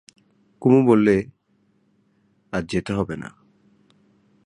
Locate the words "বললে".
0.85-1.15